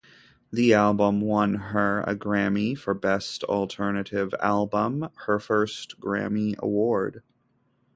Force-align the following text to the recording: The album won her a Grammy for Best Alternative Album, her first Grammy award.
The 0.51 0.73
album 0.73 1.21
won 1.21 1.53
her 1.53 1.99
a 2.01 2.15
Grammy 2.15 2.75
for 2.75 2.95
Best 2.95 3.43
Alternative 3.43 4.33
Album, 4.41 5.09
her 5.27 5.37
first 5.37 5.99
Grammy 5.99 6.57
award. 6.57 7.21